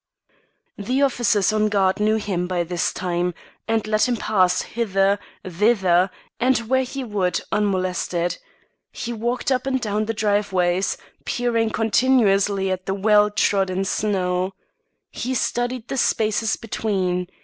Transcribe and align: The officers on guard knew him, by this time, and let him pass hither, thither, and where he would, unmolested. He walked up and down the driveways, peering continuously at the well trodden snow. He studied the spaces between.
The 0.79 1.03
officers 1.03 1.53
on 1.53 1.69
guard 1.69 1.99
knew 1.99 2.15
him, 2.15 2.47
by 2.47 2.63
this 2.63 2.91
time, 2.91 3.35
and 3.67 3.85
let 3.85 4.07
him 4.07 4.17
pass 4.17 4.63
hither, 4.63 5.19
thither, 5.47 6.09
and 6.39 6.57
where 6.57 6.81
he 6.81 7.03
would, 7.03 7.39
unmolested. 7.51 8.39
He 8.91 9.13
walked 9.13 9.51
up 9.51 9.67
and 9.67 9.79
down 9.79 10.05
the 10.05 10.15
driveways, 10.15 10.97
peering 11.23 11.69
continuously 11.69 12.71
at 12.71 12.87
the 12.87 12.95
well 12.95 13.29
trodden 13.29 13.85
snow. 13.85 14.55
He 15.11 15.35
studied 15.35 15.87
the 15.87 15.97
spaces 15.97 16.55
between. 16.55 17.27